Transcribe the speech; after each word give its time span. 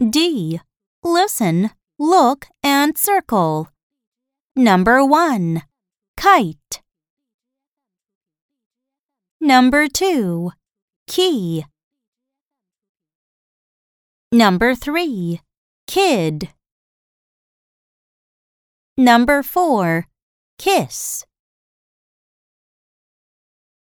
D. 0.00 0.58
Listen, 1.04 1.72
look, 1.98 2.46
and 2.62 2.96
circle. 2.96 3.68
Number 4.56 5.04
1. 5.04 5.62
Kite. 6.16 6.80
Number 9.42 9.88
2. 9.88 10.52
Key. 11.06 11.66
Number 14.32 14.74
3. 14.74 15.40
Kid. 15.86 16.48
Number 18.96 19.42
4. 19.42 20.06
Kiss. 20.56 21.26